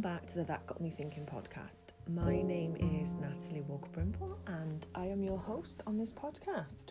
welcome 0.00 0.18
back 0.18 0.26
to 0.26 0.34
the 0.36 0.44
That 0.44 0.66
Got 0.66 0.80
Me 0.80 0.88
Thinking 0.88 1.26
podcast. 1.26 1.92
My 2.08 2.40
name 2.40 2.74
is 3.02 3.16
Natalie 3.16 3.60
Walker 3.60 3.90
Brimble, 3.90 4.38
and 4.46 4.86
I 4.94 5.04
am 5.04 5.22
your 5.22 5.36
host 5.36 5.82
on 5.86 5.98
this 5.98 6.10
podcast. 6.10 6.86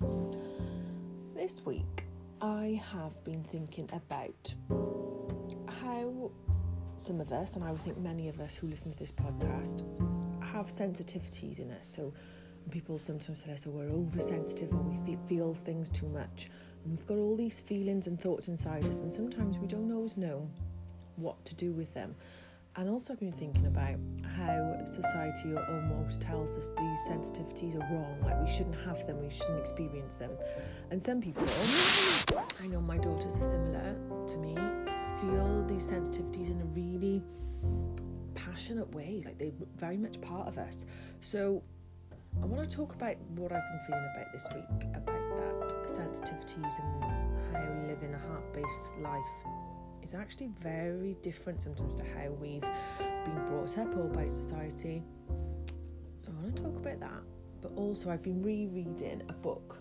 This 1.34 1.66
week, 1.66 2.04
I 2.40 2.80
have 2.94 3.24
been 3.24 3.44
thinking 3.44 3.90
about 3.94 4.54
how 5.82 6.30
some 6.98 7.20
of 7.20 7.32
us, 7.32 7.56
and 7.56 7.64
I 7.64 7.72
would 7.72 7.82
think 7.82 7.98
many 7.98 8.28
of 8.28 8.40
us 8.40 8.56
who 8.56 8.68
listen 8.68 8.92
to 8.92 8.98
this 8.98 9.12
podcast, 9.12 9.84
have 10.44 10.68
sensitivities 10.68 11.58
in 11.58 11.72
us. 11.72 11.88
So, 11.88 12.14
people 12.70 13.00
sometimes 13.00 13.42
tell 13.42 13.54
us, 13.54 13.66
oh, 13.66 13.72
we're 13.72 13.90
oversensitive 13.90 14.72
or 14.72 14.82
we 14.82 14.98
th- 15.08 15.20
feel 15.26 15.56
things 15.56 15.90
too 15.90 16.10
much. 16.10 16.52
And 16.84 16.96
we've 16.96 17.08
got 17.08 17.18
all 17.18 17.36
these 17.36 17.60
feelings 17.60 18.06
and 18.06 18.22
thoughts 18.22 18.50
inside 18.50 18.88
us, 18.88 19.02
and 19.02 19.12
sometimes 19.12 19.58
we 19.58 19.66
don't 19.66 19.92
always 19.92 20.16
know 20.16 20.48
what 21.16 21.44
to 21.46 21.56
do 21.56 21.72
with 21.72 21.92
them. 21.96 22.16
And 22.76 22.90
also, 22.90 23.14
I've 23.14 23.20
been 23.20 23.34
thinking 23.34 23.66
about 23.66 23.96
how 24.38 24.86
society 24.86 25.56
almost 25.56 26.22
tells 26.22 26.56
us 26.56 26.70
these 26.70 27.00
sensitivities 27.10 27.76
are 27.76 27.94
wrong, 27.94 28.18
like 28.24 28.42
we 28.42 28.50
shouldn't 28.50 28.78
have 28.86 29.06
them, 29.06 29.22
we 29.22 29.30
shouldn't 29.30 29.60
experience 29.60 30.16
them. 30.16 30.32
And 30.92 31.02
some 31.02 31.20
people, 31.20 31.46
I 32.62 32.68
know 32.68 32.80
my 32.80 32.98
daughters 32.98 33.38
are 33.38 33.44
similar 33.44 33.96
to 34.28 34.38
me, 34.38 34.56
feel 35.20 35.66
these 35.68 35.90
sensitivities 35.92 36.52
in 36.52 36.62
a 36.62 36.66
really 36.66 37.22
passionate 38.36 38.94
way, 38.94 39.24
like 39.26 39.38
they're 39.38 39.52
very 39.76 39.98
much 39.98 40.22
part 40.22 40.48
of 40.48 40.58
us. 40.58 40.86
So, 41.22 41.62
I 42.42 42.46
want 42.46 42.70
to 42.70 42.76
talk 42.76 42.94
about 42.94 43.16
what 43.36 43.52
I've 43.52 43.64
been 43.72 43.82
feeling 43.88 44.08
about 44.16 44.32
this 44.32 44.48
week 44.54 44.88
about 44.96 45.38
that 45.38 45.90
sensitivities 45.90 46.80
and 46.80 47.04
how 47.52 47.88
living 47.88 48.14
a 48.14 48.20
heart 48.20 48.54
based 48.54 48.98
life 49.02 49.59
is 50.04 50.14
actually 50.14 50.50
very 50.62 51.16
different 51.22 51.62
sometimes 51.62 51.96
to 51.96 52.04
how 52.04 52.30
we've 52.40 52.62
been 52.62 53.46
brought 53.48 53.78
up 53.78 53.96
or 53.96 54.08
by 54.08 54.26
society. 54.26 55.04
So 56.18 56.32
I 56.32 56.44
want 56.44 56.56
to 56.56 56.64
talk 56.64 56.76
about 56.76 57.00
that. 57.00 57.22
But 57.62 57.72
also, 57.76 58.10
I've 58.10 58.24
been 58.24 58.42
rereading 58.42 59.22
a 59.28 59.34
book 59.34 59.78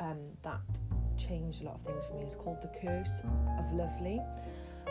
um, 0.00 0.18
that 0.42 0.60
changed 1.16 1.62
a 1.62 1.66
lot 1.66 1.76
of 1.76 1.82
things 1.82 2.04
for 2.04 2.14
me. 2.14 2.22
It's 2.22 2.34
called 2.34 2.60
The 2.62 2.70
Curse 2.80 3.22
of 3.58 3.72
Lovely 3.72 4.20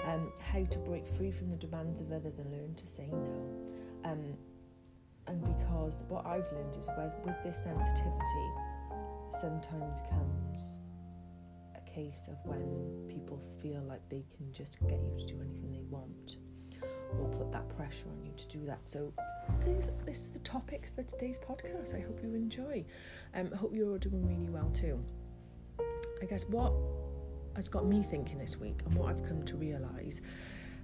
um, 0.05 0.31
How 0.41 0.63
to 0.63 0.79
Break 0.79 1.07
Free 1.07 1.31
from 1.31 1.49
the 1.49 1.57
Demands 1.57 2.01
of 2.01 2.11
Others 2.11 2.39
and 2.39 2.51
Learn 2.51 2.73
to 2.75 2.87
Say 2.87 3.07
No. 3.11 4.09
Um, 4.09 4.33
and 5.27 5.41
because 5.43 6.03
what 6.07 6.25
I've 6.25 6.51
learned 6.53 6.75
is 6.75 6.89
with, 6.97 7.13
with 7.25 7.35
this 7.43 7.63
sensitivity, 7.63 8.49
sometimes 9.39 10.01
comes 10.09 10.79
case 11.99 12.27
of 12.29 12.37
when 12.45 13.05
people 13.07 13.41
feel 13.61 13.81
like 13.83 14.01
they 14.09 14.23
can 14.35 14.51
just 14.53 14.79
get 14.87 14.99
you 15.03 15.13
to 15.17 15.25
do 15.25 15.41
anything 15.41 15.71
they 15.71 15.83
want 15.89 16.37
or 17.19 17.27
put 17.29 17.51
that 17.51 17.67
pressure 17.75 18.07
on 18.09 18.23
you 18.23 18.31
to 18.37 18.47
do 18.47 18.65
that. 18.65 18.79
So 18.83 19.11
this, 19.65 19.89
this 20.05 20.21
is 20.21 20.29
the 20.29 20.39
topics 20.39 20.89
for 20.91 21.03
today's 21.03 21.37
podcast. 21.37 21.95
I 21.95 21.99
hope 21.99 22.19
you 22.23 22.35
enjoy. 22.35 22.85
Um, 23.33 23.49
I 23.51 23.57
hope 23.57 23.73
you're 23.75 23.89
all 23.89 23.97
doing 23.97 24.25
really 24.25 24.49
well 24.49 24.69
too. 24.73 25.03
I 26.21 26.25
guess 26.25 26.45
what 26.45 26.71
has 27.55 27.67
got 27.67 27.85
me 27.85 28.01
thinking 28.01 28.37
this 28.37 28.57
week 28.57 28.79
and 28.85 28.93
what 28.95 29.09
I've 29.09 29.23
come 29.27 29.43
to 29.43 29.57
realise 29.57 30.21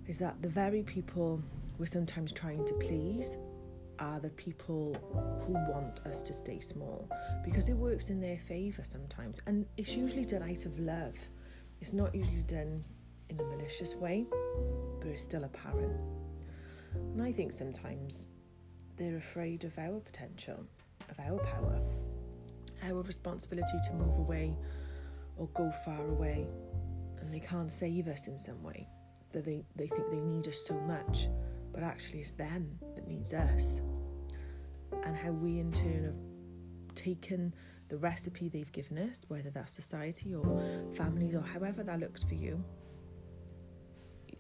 is 0.07 0.17
that 0.17 0.41
the 0.41 0.49
very 0.49 0.83
people 0.83 1.41
we're 1.77 1.85
sometimes 1.85 2.33
trying 2.33 2.65
to 2.65 2.73
please 2.75 3.37
are 3.99 4.19
the 4.19 4.29
people 4.31 4.95
who 5.45 5.53
want 5.71 6.01
us 6.05 6.21
to 6.23 6.33
stay 6.33 6.59
small 6.59 7.09
because 7.43 7.69
it 7.69 7.73
works 7.73 8.09
in 8.09 8.19
their 8.19 8.37
favour 8.37 8.83
sometimes. 8.83 9.39
And 9.45 9.65
it's 9.77 9.95
usually 9.95 10.25
done 10.25 10.43
out 10.43 10.65
of 10.65 10.79
love, 10.79 11.15
it's 11.81 11.93
not 11.93 12.13
usually 12.13 12.43
done 12.43 12.83
in 13.29 13.39
a 13.39 13.43
malicious 13.43 13.95
way, 13.95 14.25
but 14.99 15.07
it's 15.07 15.23
still 15.23 15.43
apparent. 15.43 15.99
And 16.93 17.21
I 17.21 17.31
think 17.31 17.51
sometimes 17.51 18.27
they're 18.95 19.17
afraid 19.17 19.63
of 19.63 19.77
our 19.77 19.99
potential, 19.99 20.65
of 21.09 21.19
our 21.19 21.39
power, 21.39 21.81
our 22.83 23.01
responsibility 23.01 23.77
to 23.87 23.93
move 23.93 24.17
away 24.19 24.55
or 25.37 25.47
go 25.53 25.71
far 25.83 26.07
away, 26.07 26.47
and 27.19 27.33
they 27.33 27.39
can't 27.39 27.71
save 27.71 28.07
us 28.07 28.27
in 28.27 28.37
some 28.37 28.61
way. 28.63 28.87
That 29.33 29.43
they, 29.43 29.65
they 29.75 29.87
think 29.87 30.09
they 30.11 30.21
need 30.21 30.47
us 30.47 30.65
so 30.65 30.75
much 30.75 31.27
but 31.75 31.83
actually 31.83 32.21
it's 32.21 32.31
them 32.31 32.79
that 33.05 33.11
needs 33.11 33.33
us. 33.33 33.81
And 35.03 35.15
how 35.15 35.31
we 35.31 35.59
in 35.59 35.71
turn 35.71 36.03
have 36.03 36.95
taken 36.95 37.53
the 37.89 37.97
recipe 37.97 38.49
they've 38.49 38.71
given 38.71 38.97
us, 38.97 39.21
whether 39.27 39.49
that's 39.49 39.71
society 39.71 40.33
or 40.33 40.63
families 40.95 41.35
or 41.35 41.41
however 41.41 41.83
that 41.83 41.99
looks 41.99 42.23
for 42.23 42.33
you. 42.35 42.63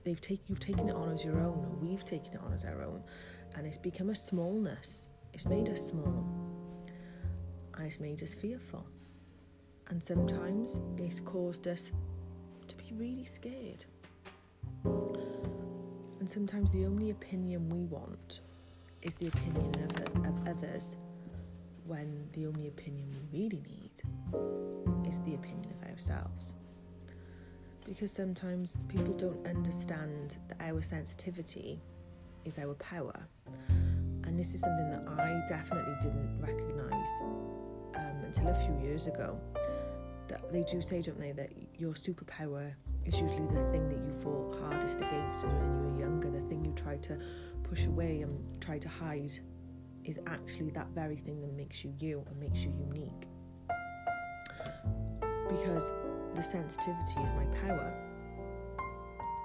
They've 0.03 0.21
take, 0.21 0.41
you've 0.47 0.59
taken 0.59 0.89
it 0.89 0.95
on 0.95 1.11
as 1.11 1.23
your 1.23 1.39
own, 1.39 1.65
or 1.65 1.77
we've 1.81 2.05
taken 2.05 2.33
it 2.33 2.39
on 2.45 2.53
as 2.53 2.63
our 2.63 2.83
own, 2.83 3.03
and 3.55 3.65
it's 3.65 3.77
become 3.77 4.09
a 4.11 4.15
smallness. 4.15 5.09
It's 5.33 5.45
made 5.47 5.67
us 5.69 5.87
small, 5.87 6.25
and 7.75 7.87
it's 7.87 7.99
made 7.99 8.21
us 8.21 8.33
fearful. 8.33 8.85
And 9.87 10.03
sometimes 10.03 10.79
it's 10.97 11.19
caused 11.19 11.67
us 11.67 11.91
to 12.67 12.75
be 12.75 12.93
really 12.93 13.25
scared. 13.25 13.85
And 14.83 16.29
sometimes 16.29 16.71
the 16.71 16.85
only 16.85 17.09
opinion 17.09 17.69
we 17.69 17.85
want 17.85 18.41
is 19.05 19.15
the 19.15 19.27
opinion 19.27 19.71
of, 19.83 20.25
of 20.25 20.47
others, 20.47 20.95
when 21.85 22.27
the 22.33 22.47
only 22.47 22.67
opinion 22.67 23.07
we 23.31 23.39
really 23.39 23.61
need 23.67 25.07
is 25.07 25.19
the 25.19 25.35
opinion 25.35 25.71
of 25.79 25.89
ourselves. 25.89 26.55
Because 27.87 28.11
sometimes 28.11 28.73
people 28.87 29.13
don't 29.13 29.45
understand 29.45 30.37
that 30.47 30.57
our 30.59 30.81
sensitivity 30.81 31.79
is 32.45 32.57
our 32.57 32.73
power. 32.75 33.13
And 34.23 34.39
this 34.39 34.55
is 34.55 34.61
something 34.61 34.89
that 34.89 35.03
I 35.19 35.45
definitely 35.47 35.93
didn't 36.01 36.41
recognise 36.41 37.09
um, 37.95 38.23
until 38.25 38.47
a 38.47 38.55
few 38.55 38.75
years 38.79 39.05
ago. 39.05 39.39
That 40.27 40.51
they 40.51 40.63
do 40.63 40.81
say, 40.81 41.03
don't 41.03 41.19
they, 41.19 41.31
that 41.33 41.51
your 41.77 41.93
superpower 41.93 42.73
is 43.05 43.21
usually 43.21 43.45
the 43.53 43.69
thing 43.71 43.87
that 43.87 43.99
you 43.99 44.15
fought 44.23 44.59
hardest 44.61 45.01
against 45.01 45.45
when 45.45 45.55
you 45.55 45.91
were 45.91 45.99
younger, 45.99 46.31
the 46.31 46.41
thing 46.41 46.65
you 46.65 46.71
tried 46.71 47.03
to 47.03 47.19
push 47.69 47.85
away 47.87 48.21
and 48.21 48.61
try 48.61 48.77
to 48.77 48.89
hide 48.89 49.33
is 50.03 50.19
actually 50.27 50.69
that 50.71 50.87
very 50.89 51.17
thing 51.17 51.41
that 51.41 51.53
makes 51.53 51.83
you 51.83 51.93
you 51.99 52.23
and 52.29 52.39
makes 52.39 52.63
you 52.63 52.71
unique. 52.77 53.27
Because 55.49 55.91
the 56.35 56.43
sensitivity 56.43 57.21
is 57.21 57.31
my 57.33 57.45
power. 57.61 57.93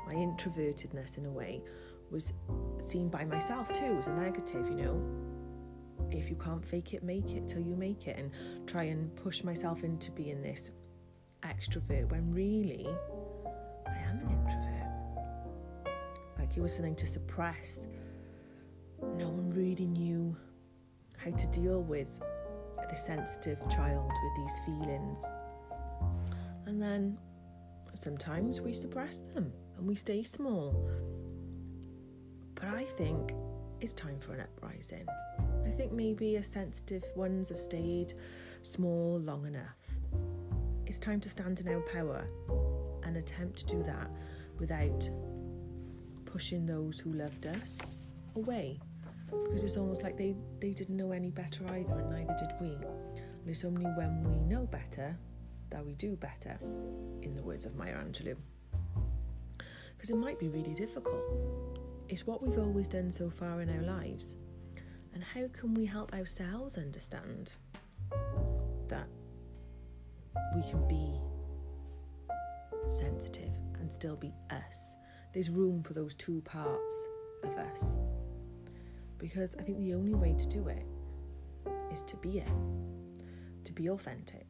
My 0.07 0.15
introvertedness, 0.15 1.19
in 1.19 1.27
a 1.27 1.31
way, 1.31 1.63
was 2.11 2.33
seen 2.81 3.09
by 3.09 3.25
myself 3.25 3.73
too 3.73 3.97
as 3.99 4.09
a 4.09 4.13
negative, 4.13 4.69
you 4.69 4.75
know. 4.75 5.03
If 6.11 6.29
you 6.29 6.37
can't 6.37 6.65
fake 6.65 6.93
it, 6.93 7.03
make 7.05 7.31
it 7.31 7.47
till 7.47 7.61
you 7.61 7.77
make 7.77 8.09
it, 8.09 8.19
and 8.19 8.33
try 8.67 8.85
and 8.85 9.15
push 9.17 9.45
myself 9.45 9.85
into 9.85 10.11
being 10.11 10.43
this 10.43 10.73
extrovert 11.43 12.11
when 12.11 12.31
really 12.33 12.89
I 13.87 13.97
am 13.97 14.19
an 14.19 14.31
introvert. 14.31 14.81
like 16.39 16.57
it 16.57 16.61
was 16.61 16.75
something 16.75 16.97
to 16.97 17.07
suppress. 17.07 17.87
No 19.03 19.29
one 19.29 19.51
really 19.51 19.87
knew 19.87 20.37
how 21.17 21.31
to 21.31 21.47
deal 21.49 21.83
with 21.83 22.09
the 22.89 22.97
sensitive 22.97 23.59
child 23.69 24.11
with 24.11 24.37
these 24.37 24.61
feelings. 24.65 25.25
And 26.67 26.81
then 26.81 27.19
sometimes 27.95 28.61
we 28.61 28.73
suppress 28.73 29.19
them 29.35 29.53
and 29.77 29.87
we 29.87 29.95
stay 29.95 30.23
small. 30.23 30.89
But 32.55 32.67
I 32.67 32.85
think 32.85 33.33
it's 33.81 33.95
time 33.95 34.19
for 34.21 34.35
an 34.35 34.41
uprising. 34.41 35.07
I 35.65 35.71
think 35.71 35.93
maybe 35.93 36.37
a 36.37 36.43
sensitive 36.43 37.05
ones 37.17 37.49
have 37.49 37.59
stayed 37.59 38.13
small 38.63 39.19
long 39.21 39.47
enough. 39.47 39.79
It's 40.87 40.99
time 40.99 41.21
to 41.21 41.29
stand 41.29 41.61
in 41.61 41.69
our 41.69 41.81
power 41.93 42.27
and 43.05 43.17
attempt 43.17 43.59
to 43.59 43.67
do 43.67 43.83
that 43.85 44.11
without 44.59 45.09
pushing 46.25 46.67
those 46.67 46.99
who 46.99 47.13
loved 47.13 47.47
us 47.47 47.81
away 48.37 48.81
because 49.45 49.65
it's 49.65 49.77
almost 49.77 50.03
like 50.03 50.17
they, 50.17 50.35
they 50.61 50.73
didn't 50.73 50.97
know 50.97 51.13
any 51.13 51.31
better 51.31 51.65
either, 51.73 51.99
and 51.99 52.11
neither 52.11 52.35
did 52.39 52.51
we. 52.61 52.69
And 52.71 53.49
it's 53.49 53.65
only 53.65 53.85
when 53.85 54.23
we 54.25 54.39
know 54.41 54.67
better 54.67 55.17
that 55.71 55.85
we 55.85 55.95
do 55.95 56.17
better, 56.17 56.59
in 57.23 57.35
the 57.35 57.43
words 57.43 57.67
of 57.67 57.77
Maya 57.77 57.95
Angelou. 57.95 58.37
Because 59.97 60.11
it 60.11 60.17
might 60.17 60.39
be 60.39 60.49
really 60.49 60.75
difficult. 60.75 61.23
It's 62.09 62.27
what 62.27 62.43
we've 62.43 62.59
always 62.59 62.89
done 62.89 63.13
so 63.13 63.31
far 63.31 63.61
in 63.61 63.71
our 63.71 63.83
lives. 63.83 64.37
And 65.15 65.23
how 65.23 65.47
can 65.53 65.75
we 65.75 65.85
help 65.85 66.13
ourselves 66.15 66.79
understand 66.79 67.55
that 68.89 69.07
we 70.55 70.63
can 70.69 70.87
be 70.89 71.21
sensitive 72.87 73.53
and 73.79 73.93
still 73.93 74.17
be 74.17 74.33
us 74.51 74.97
there's 75.33 75.49
room 75.49 75.83
for 75.83 75.95
those 75.95 76.15
two 76.15 76.41
parts 76.43 77.09
of 77.45 77.57
us. 77.57 77.97
Because 79.21 79.55
I 79.59 79.63
think 79.63 79.79
the 79.79 79.95
only 79.95 80.15
way 80.15 80.35
to 80.37 80.49
do 80.49 80.69
it 80.69 80.87
is 81.93 82.03
to 82.05 82.17
be 82.17 82.39
it, 82.39 82.49
to 83.65 83.73
be 83.73 83.91
authentic, 83.91 84.47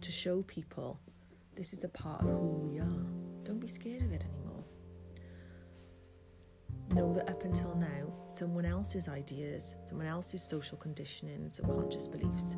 to 0.00 0.10
show 0.10 0.42
people 0.42 0.98
this 1.54 1.72
is 1.72 1.84
a 1.84 1.88
part 1.88 2.22
of 2.22 2.28
who 2.28 2.68
we 2.68 2.78
are. 2.78 3.04
Don't 3.44 3.60
be 3.60 3.68
scared 3.68 4.02
of 4.02 4.12
it 4.12 4.22
anymore. 4.22 4.64
know 6.94 7.12
that 7.12 7.28
up 7.28 7.44
until 7.44 7.74
now, 7.76 8.12
someone 8.26 8.64
else's 8.64 9.08
ideas, 9.08 9.76
someone 9.84 10.06
else's 10.06 10.42
social 10.42 10.78
conditioning, 10.78 11.50
subconscious 11.50 12.06
beliefs 12.06 12.56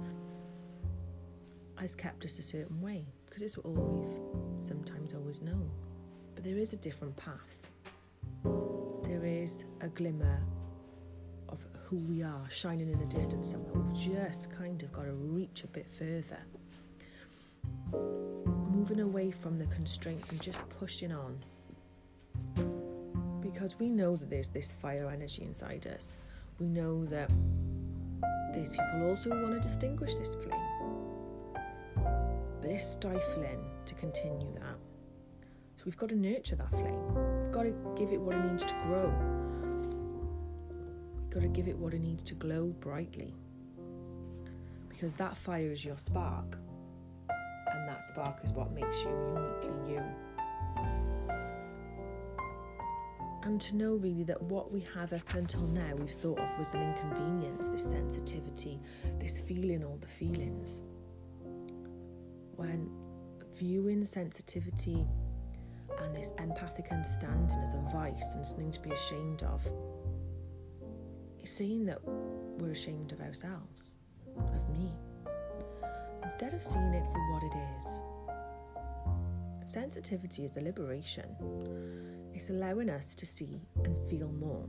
has 1.79 1.95
kept 1.95 2.25
us 2.25 2.39
a 2.39 2.43
certain 2.43 2.81
way 2.81 3.05
because 3.27 3.43
it's 3.43 3.57
all 3.59 3.73
we've 3.73 4.65
sometimes 4.65 5.15
always 5.15 5.43
known. 5.43 5.71
But 6.35 6.45
there 6.45 6.59
is 6.59 6.73
a 6.73 6.77
different 6.77 7.17
path. 7.17 7.59
There 9.05 9.25
is 9.25 9.65
a 9.81 9.89
glimmer 9.89 10.41
who 11.89 11.97
we 11.99 12.21
are 12.21 12.51
shining 12.51 12.91
in 12.91 12.99
the 12.99 13.05
distance 13.05 13.53
somewhere. 13.53 13.75
We've 13.75 13.95
just 13.95 14.51
kind 14.57 14.83
of 14.83 14.93
got 14.93 15.05
to 15.05 15.13
reach 15.13 15.63
a 15.63 15.69
bit 15.69 15.87
further. 15.89 16.45
Moving 17.93 19.01
away 19.01 19.31
from 19.31 19.57
the 19.57 19.67
constraints 19.67 20.33
and 20.33 20.43
just 20.43 20.69
pushing 20.69 21.13
on. 21.13 21.39
Because 23.41 23.79
we 23.79 23.89
know 23.89 24.17
that 24.17 24.29
there's 24.29 24.49
this 24.49 24.73
fire 24.73 25.09
energy 25.09 25.43
inside 25.45 25.87
us. 25.87 26.17
We 26.59 26.67
know 26.67 27.05
that 27.05 27.31
there's 28.53 28.73
people 28.73 29.09
also 29.09 29.31
who 29.31 29.43
want 29.43 29.55
to 29.55 29.61
distinguish 29.61 30.17
this 30.17 30.35
flame. 30.35 30.61
But 32.61 32.71
it's 32.71 32.85
stifling 32.85 33.65
to 33.85 33.95
continue 33.95 34.53
that. 34.55 34.77
So 35.77 35.83
we've 35.85 35.97
got 35.97 36.09
to 36.09 36.17
nurture 36.17 36.57
that 36.57 36.71
flame. 36.71 37.15
We've 37.41 37.53
got 37.53 37.63
to 37.63 37.75
give 37.97 38.13
it 38.13 38.21
what 38.21 38.35
it 38.35 38.45
needs 38.45 38.65
to 38.65 38.75
grow 38.83 39.37
got 41.37 41.43
to 41.43 41.49
give 41.49 41.69
it 41.69 41.77
what 41.77 41.93
it 41.93 42.01
needs 42.01 42.25
to 42.25 42.35
glow 42.35 42.65
brightly. 42.81 43.35
Because 44.89 45.13
that 45.15 45.37
fire 45.37 45.71
is 45.71 45.85
your 45.85 45.99
spark, 45.99 46.57
and 47.29 47.87
that 47.87 48.03
spark 48.03 48.39
is 48.43 48.53
what 48.53 48.73
makes 48.73 49.03
you 49.03 49.11
uniquely 49.11 49.93
you. 49.93 50.03
And 53.43 53.61
to 53.61 53.77
know 53.77 53.97
really 53.97 54.25
that 54.25 54.41
what 54.45 54.73
we 54.73 54.81
have 54.95 55.13
up 55.13 55.35
until 55.35 55.67
now 55.67 55.95
we've 55.97 56.11
thought 56.11 56.41
of 56.41 56.59
was 56.59 56.73
an 56.73 56.81
inconvenience, 56.81 57.69
this 57.69 57.85
sensitivity, 57.85 58.81
this 59.19 59.39
feeling 59.39 59.85
all 59.85 59.99
the 60.01 60.09
feelings. 60.09 60.85
When 62.57 62.91
viewing 63.53 64.07
sensitivity 64.07 65.07
and 66.01 66.17
this 66.17 66.33
empathic 66.39 66.87
understanding 66.91 67.59
as 67.59 67.75
a 67.75 67.85
vice 67.93 68.35
and 68.35 68.47
something 68.47 68.71
to 68.71 68.81
be 68.81 68.91
ashamed 68.91 69.43
of, 69.43 69.71
saying 71.47 71.87
that 71.87 71.99
we're 72.05 72.73
ashamed 72.73 73.13
of 73.13 73.21
ourselves, 73.21 73.95
of 74.37 74.69
me, 74.71 74.93
instead 76.23 76.53
of 76.55 76.63
seeing 76.63 76.93
it 76.95 77.05
for 77.13 77.33
what 77.33 77.43
it 77.43 77.53
is. 77.77 78.01
Sensitivity 79.65 80.45
is 80.45 80.57
a 80.57 80.61
liberation. 80.61 81.25
It's 82.35 82.51
allowing 82.51 82.91
us 82.91 83.15
to 83.17 83.27
see 83.27 83.61
and 83.85 83.97
feel 84.09 84.29
more, 84.29 84.69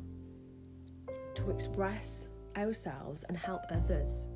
to 1.35 1.51
express 1.51 2.29
ourselves 2.55 3.23
and 3.23 3.37
help 3.37 3.61
others 3.71 4.27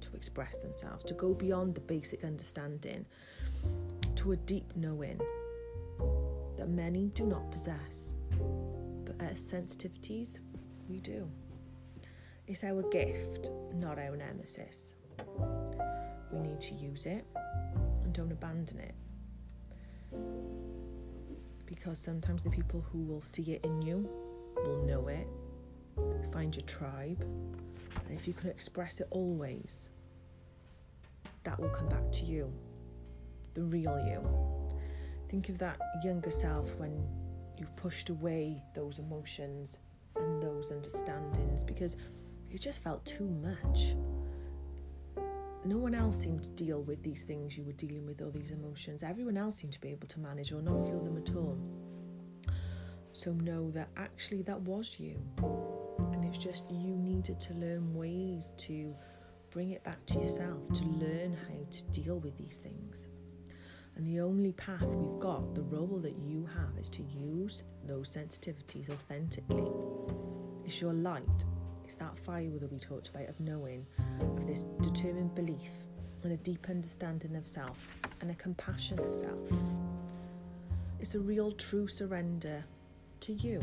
to 0.00 0.16
express 0.16 0.58
themselves, 0.58 1.04
to 1.04 1.14
go 1.14 1.32
beyond 1.32 1.74
the 1.74 1.80
basic 1.80 2.24
understanding 2.24 3.06
to 4.16 4.32
a 4.32 4.36
deep 4.36 4.70
knowing 4.76 5.20
that 6.58 6.68
many 6.68 7.08
do 7.14 7.24
not 7.24 7.50
possess. 7.50 8.14
But 9.04 9.20
as 9.20 9.40
sensitivities, 9.40 10.40
we 10.88 11.00
do. 11.00 11.28
It's 12.48 12.64
our 12.64 12.82
gift, 12.90 13.50
not 13.72 13.98
our 13.98 14.16
nemesis. 14.16 14.96
We 16.32 16.40
need 16.40 16.60
to 16.60 16.74
use 16.74 17.06
it 17.06 17.24
and 18.02 18.12
don't 18.12 18.32
abandon 18.32 18.78
it. 18.78 18.94
Because 21.66 21.98
sometimes 21.98 22.42
the 22.42 22.50
people 22.50 22.84
who 22.90 22.98
will 23.04 23.20
see 23.20 23.52
it 23.52 23.64
in 23.64 23.80
you 23.80 24.08
will 24.56 24.84
know 24.84 25.06
it, 25.08 25.26
find 26.32 26.54
your 26.54 26.66
tribe, 26.66 27.20
and 27.20 28.18
if 28.18 28.26
you 28.26 28.34
can 28.34 28.50
express 28.50 29.00
it 29.00 29.06
always, 29.10 29.90
that 31.44 31.58
will 31.60 31.70
come 31.70 31.88
back 31.88 32.10
to 32.10 32.24
you, 32.24 32.52
the 33.54 33.62
real 33.62 33.98
you. 34.04 34.20
Think 35.28 35.48
of 35.48 35.58
that 35.58 35.78
younger 36.02 36.30
self 36.30 36.74
when 36.74 37.06
you've 37.56 37.74
pushed 37.76 38.10
away 38.10 38.62
those 38.74 38.98
emotions 38.98 39.78
and 40.16 40.42
those 40.42 40.72
understandings 40.72 41.64
because 41.64 41.96
it 42.52 42.60
just 42.60 42.82
felt 42.82 43.04
too 43.06 43.28
much. 43.28 43.94
No 45.64 45.78
one 45.78 45.94
else 45.94 46.18
seemed 46.18 46.44
to 46.44 46.50
deal 46.50 46.82
with 46.82 47.02
these 47.02 47.24
things 47.24 47.56
you 47.56 47.64
were 47.64 47.72
dealing 47.72 48.04
with, 48.04 48.20
or 48.20 48.30
these 48.30 48.50
emotions. 48.50 49.02
Everyone 49.02 49.36
else 49.36 49.56
seemed 49.56 49.72
to 49.72 49.80
be 49.80 49.88
able 49.88 50.08
to 50.08 50.20
manage 50.20 50.52
or 50.52 50.60
not 50.60 50.84
feel 50.84 51.00
them 51.00 51.16
at 51.16 51.34
all. 51.34 51.56
So 53.12 53.32
know 53.32 53.70
that 53.70 53.88
actually 53.96 54.42
that 54.42 54.60
was 54.62 54.98
you. 54.98 55.16
And 56.12 56.24
it's 56.24 56.38
just 56.38 56.70
you 56.70 56.96
needed 56.96 57.38
to 57.40 57.54
learn 57.54 57.94
ways 57.94 58.52
to 58.58 58.94
bring 59.50 59.70
it 59.70 59.84
back 59.84 60.04
to 60.06 60.18
yourself, 60.18 60.58
to 60.74 60.84
learn 60.84 61.36
how 61.48 61.70
to 61.70 61.82
deal 62.00 62.18
with 62.18 62.36
these 62.36 62.58
things. 62.58 63.08
And 63.96 64.06
the 64.06 64.20
only 64.20 64.52
path 64.52 64.82
we've 64.82 65.20
got, 65.20 65.54
the 65.54 65.62
role 65.62 66.00
that 66.02 66.16
you 66.18 66.48
have, 66.54 66.78
is 66.78 66.88
to 66.90 67.02
use 67.02 67.62
those 67.86 68.14
sensitivities 68.14 68.90
authentically. 68.90 69.70
It's 70.64 70.80
your 70.80 70.94
light 70.94 71.44
it's 71.92 72.00
that 72.00 72.18
fire 72.24 72.58
that 72.58 72.72
we 72.72 72.78
talked 72.78 73.08
about 73.08 73.28
of 73.28 73.38
knowing, 73.38 73.84
of 74.20 74.46
this 74.46 74.64
determined 74.80 75.34
belief 75.34 75.72
and 76.22 76.32
a 76.32 76.38
deep 76.38 76.66
understanding 76.70 77.36
of 77.36 77.46
self 77.46 77.86
and 78.22 78.30
a 78.30 78.34
compassion 78.36 78.98
of 78.98 79.14
self. 79.14 79.50
It's 81.00 81.14
a 81.16 81.20
real 81.20 81.52
true 81.52 81.86
surrender 81.86 82.64
to 83.20 83.34
you. 83.34 83.58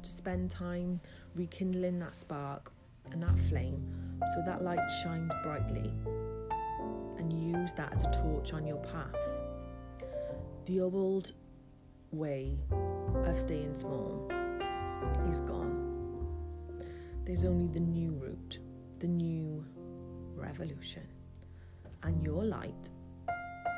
To 0.00 0.08
spend 0.08 0.48
time 0.48 1.00
rekindling 1.34 1.98
that 1.98 2.14
spark 2.14 2.70
and 3.10 3.20
that 3.20 3.36
flame 3.36 3.82
so 4.36 4.42
that 4.46 4.62
light 4.62 4.78
shines 5.02 5.32
brightly 5.42 5.90
and 7.18 7.32
use 7.32 7.72
that 7.72 7.94
as 7.94 8.04
a 8.04 8.10
torch 8.22 8.52
on 8.52 8.64
your 8.64 8.78
path. 8.78 9.16
The 10.66 10.82
old 10.82 11.32
way 12.12 12.56
of 13.24 13.36
staying 13.36 13.74
small 13.74 14.30
is 15.28 15.40
gone. 15.40 15.85
There's 17.26 17.44
only 17.44 17.66
the 17.66 17.80
new 17.80 18.12
route, 18.12 18.60
the 19.00 19.08
new 19.08 19.64
revolution. 20.36 21.02
And 22.04 22.22
your 22.22 22.44
light 22.44 22.88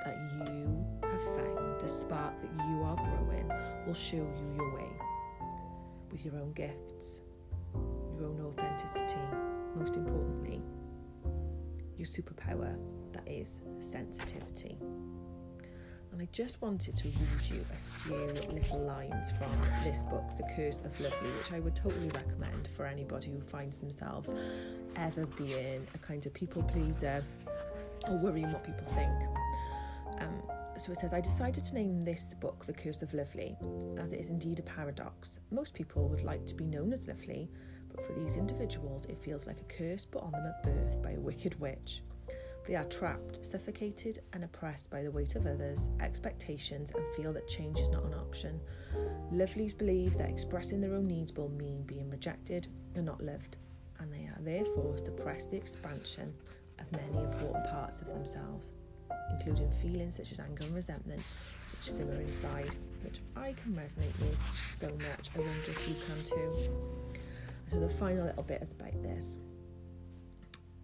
that 0.04 0.18
you 0.34 0.84
have 1.02 1.22
found, 1.34 1.80
the 1.80 1.88
spark 1.88 2.42
that 2.42 2.50
you 2.52 2.82
are 2.82 2.94
growing, 2.94 3.50
will 3.86 3.94
show 3.94 4.18
you 4.18 4.54
your 4.54 4.74
way 4.74 4.90
with 6.12 6.26
your 6.26 6.34
own 6.34 6.52
gifts, 6.52 7.22
your 8.18 8.28
own 8.28 8.38
authenticity, 8.42 9.16
most 9.74 9.96
importantly, 9.96 10.60
your 11.96 12.06
superpower 12.06 12.78
that 13.12 13.26
is 13.26 13.62
sensitivity. 13.78 14.76
And 16.18 16.26
I 16.26 16.30
just 16.32 16.60
wanted 16.60 16.96
to 16.96 17.06
read 17.06 17.48
you 17.48 17.64
a 17.70 18.00
few 18.00 18.52
little 18.52 18.80
lines 18.80 19.30
from 19.30 19.52
this 19.84 20.02
book, 20.02 20.24
The 20.36 20.42
Curse 20.56 20.80
of 20.80 20.98
Lovely, 21.00 21.30
which 21.30 21.52
I 21.52 21.60
would 21.60 21.76
totally 21.76 22.08
recommend 22.08 22.70
for 22.74 22.86
anybody 22.86 23.30
who 23.30 23.40
finds 23.40 23.76
themselves 23.76 24.34
ever 24.96 25.26
being 25.26 25.86
a 25.94 25.98
kind 25.98 26.26
of 26.26 26.34
people 26.34 26.64
pleaser 26.64 27.22
or 28.08 28.16
worrying 28.16 28.50
what 28.52 28.64
people 28.64 28.84
think. 28.94 29.12
Um, 30.20 30.42
so 30.76 30.90
it 30.90 30.96
says, 30.96 31.14
I 31.14 31.20
decided 31.20 31.62
to 31.62 31.74
name 31.76 32.00
this 32.00 32.34
book 32.34 32.66
The 32.66 32.72
Curse 32.72 33.02
of 33.02 33.14
Lovely, 33.14 33.56
as 33.96 34.12
it 34.12 34.18
is 34.18 34.28
indeed 34.28 34.58
a 34.58 34.62
paradox. 34.62 35.38
Most 35.52 35.72
people 35.72 36.08
would 36.08 36.24
like 36.24 36.44
to 36.46 36.54
be 36.56 36.64
known 36.64 36.92
as 36.92 37.06
lovely, 37.06 37.48
but 37.94 38.04
for 38.04 38.12
these 38.14 38.38
individuals, 38.38 39.04
it 39.04 39.22
feels 39.22 39.46
like 39.46 39.60
a 39.60 39.72
curse 39.72 40.04
put 40.04 40.24
on 40.24 40.32
them 40.32 40.46
at 40.48 40.64
birth 40.64 41.00
by 41.00 41.12
a 41.12 41.20
wicked 41.20 41.60
witch. 41.60 42.02
They 42.68 42.74
are 42.74 42.84
trapped, 42.84 43.42
suffocated, 43.42 44.18
and 44.34 44.44
oppressed 44.44 44.90
by 44.90 45.02
the 45.02 45.10
weight 45.10 45.36
of 45.36 45.46
others' 45.46 45.88
expectations 46.00 46.92
and 46.94 47.02
feel 47.16 47.32
that 47.32 47.48
change 47.48 47.78
is 47.78 47.88
not 47.88 48.04
an 48.04 48.12
option. 48.12 48.60
Lovelies 49.32 49.76
believe 49.76 50.18
that 50.18 50.28
expressing 50.28 50.78
their 50.78 50.94
own 50.94 51.06
needs 51.06 51.32
will 51.32 51.48
mean 51.48 51.82
being 51.84 52.10
rejected 52.10 52.68
and 52.94 53.06
not 53.06 53.24
loved, 53.24 53.56
and 54.00 54.12
they 54.12 54.26
are 54.26 54.36
therefore 54.40 54.98
suppress 54.98 55.46
the 55.46 55.56
expansion 55.56 56.34
of 56.78 56.92
many 56.92 57.24
important 57.24 57.64
parts 57.70 58.02
of 58.02 58.08
themselves, 58.08 58.74
including 59.30 59.70
feelings 59.70 60.16
such 60.16 60.30
as 60.30 60.38
anger 60.38 60.64
and 60.64 60.74
resentment, 60.74 61.22
which 61.72 61.90
simmer 61.90 62.20
inside, 62.20 62.76
which 63.02 63.20
I 63.34 63.54
can 63.54 63.72
resonate 63.72 64.20
with 64.20 64.36
so 64.52 64.88
much. 64.88 65.30
I 65.34 65.38
wonder 65.38 65.70
if 65.70 65.88
you 65.88 65.94
can 66.04 66.22
too. 66.22 67.18
So, 67.70 67.80
the 67.80 67.88
final 67.88 68.26
little 68.26 68.42
bit 68.42 68.60
is 68.60 68.72
about 68.72 69.02
this. 69.02 69.38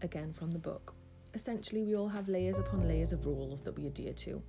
Again, 0.00 0.32
from 0.32 0.50
the 0.50 0.58
book 0.58 0.94
essentially 1.34 1.82
we 1.82 1.96
all 1.96 2.08
have 2.08 2.28
layers 2.28 2.58
upon 2.58 2.88
layers 2.88 3.12
of 3.12 3.26
rules 3.26 3.62
that 3.62 3.76
we 3.76 3.86
adhere 3.86 4.12
to, 4.12 4.42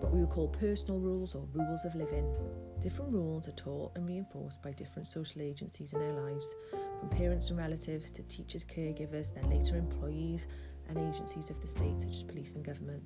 what 0.00 0.12
we 0.12 0.20
would 0.20 0.30
call 0.30 0.48
personal 0.48 0.98
rules 0.98 1.34
or 1.34 1.46
rules 1.52 1.84
of 1.84 1.94
living. 1.94 2.32
Different 2.80 3.12
rules 3.12 3.48
are 3.48 3.52
taught 3.52 3.92
and 3.96 4.06
reinforced 4.06 4.62
by 4.62 4.72
different 4.72 5.08
social 5.08 5.42
agencies 5.42 5.92
in 5.92 6.00
our 6.00 6.22
lives, 6.22 6.54
from 6.98 7.08
parents 7.08 7.50
and 7.50 7.58
relatives 7.58 8.10
to 8.10 8.22
teachers, 8.24 8.64
caregivers, 8.64 9.34
then 9.34 9.48
later 9.50 9.76
employees 9.76 10.46
and 10.88 10.98
agencies 10.98 11.50
of 11.50 11.60
the 11.60 11.66
state, 11.66 12.00
such 12.00 12.10
as 12.10 12.22
police 12.22 12.54
and 12.54 12.64
government. 12.64 13.02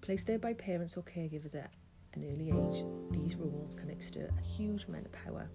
Placed 0.00 0.26
there 0.26 0.38
by 0.38 0.52
parents 0.52 0.96
or 0.96 1.02
caregivers 1.02 1.54
at 1.54 1.72
an 2.14 2.24
early 2.24 2.48
age, 2.48 2.84
these 3.10 3.36
rules 3.36 3.74
can 3.74 3.90
exert 3.90 4.30
a 4.38 4.42
huge 4.42 4.84
amount 4.84 5.06
of 5.06 5.12
power 5.12 5.50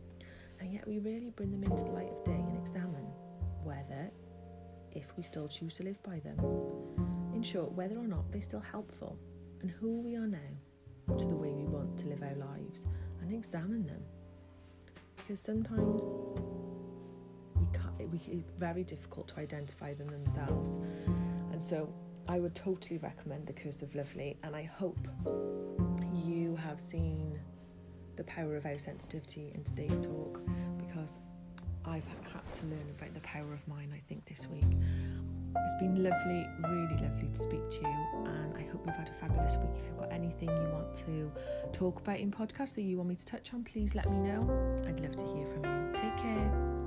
and 0.61 0.71
yet 0.71 0.87
we 0.87 0.99
really 0.99 1.31
bring 1.31 1.51
them 1.51 1.63
into 1.63 1.83
the 1.83 1.91
light 1.91 2.09
of 2.09 2.23
day 2.23 2.31
and 2.31 2.57
examine 2.57 3.05
whether, 3.63 4.11
if 4.93 5.15
we 5.17 5.23
still 5.23 5.47
choose 5.47 5.75
to 5.75 5.83
live 5.83 6.01
by 6.03 6.19
them, 6.19 6.37
in 7.33 7.41
short, 7.43 7.71
whether 7.73 7.97
or 7.97 8.07
not 8.07 8.31
they're 8.31 8.41
still 8.41 8.59
helpful 8.61 9.17
and 9.61 9.71
who 9.71 9.99
we 10.01 10.15
are 10.15 10.27
now 10.27 11.17
to 11.17 11.25
the 11.25 11.35
way 11.35 11.51
we 11.51 11.65
want 11.65 11.97
to 11.97 12.07
live 12.07 12.21
our 12.21 12.35
lives 12.35 12.87
and 13.21 13.33
examine 13.33 13.85
them. 13.85 14.01
Because 15.15 15.39
sometimes 15.39 16.03
we 17.55 17.65
can't, 17.73 18.11
we, 18.11 18.19
it's 18.31 18.51
very 18.57 18.83
difficult 18.83 19.27
to 19.29 19.39
identify 19.39 19.93
them 19.93 20.07
themselves. 20.07 20.77
And 21.51 21.61
so 21.61 21.93
I 22.27 22.39
would 22.39 22.55
totally 22.55 22.97
recommend 22.99 23.47
The 23.47 23.53
Curse 23.53 23.81
of 23.81 23.93
Lovely, 23.95 24.37
and 24.43 24.55
I 24.55 24.63
hope 24.63 24.99
you 26.25 26.55
have 26.55 26.79
seen 26.79 27.39
the 28.15 28.23
power 28.23 28.55
of 28.55 28.65
our 28.65 28.75
sensitivity 28.75 29.51
in 29.55 29.63
today's 29.63 29.97
talk 29.97 30.41
I've 31.85 32.03
had 32.31 32.53
to 32.53 32.65
learn 32.65 32.85
about 32.97 33.13
the 33.13 33.19
power 33.21 33.53
of 33.53 33.67
mine, 33.67 33.91
I 33.93 34.01
think, 34.07 34.25
this 34.25 34.47
week. 34.47 34.63
It's 34.63 35.73
been 35.79 36.03
lovely, 36.03 36.47
really 36.63 36.97
lovely 37.01 37.27
to 37.27 37.39
speak 37.39 37.69
to 37.69 37.81
you, 37.81 38.25
and 38.25 38.55
I 38.55 38.63
hope 38.71 38.83
you've 38.85 38.95
had 38.95 39.09
a 39.09 39.13
fabulous 39.13 39.57
week. 39.57 39.71
If 39.77 39.85
you've 39.85 39.97
got 39.97 40.11
anything 40.11 40.49
you 40.49 40.69
want 40.71 40.93
to 40.95 41.31
talk 41.71 41.99
about 41.99 42.19
in 42.19 42.31
podcast 42.31 42.75
that 42.75 42.83
you 42.83 42.97
want 42.97 43.09
me 43.09 43.15
to 43.15 43.25
touch 43.25 43.53
on, 43.53 43.63
please 43.63 43.93
let 43.95 44.09
me 44.09 44.19
know. 44.19 44.83
I'd 44.87 44.99
love 45.01 45.15
to 45.15 45.25
hear 45.25 45.45
from 45.45 45.65
you. 45.65 45.91
Take 45.93 46.15
care. 46.17 46.80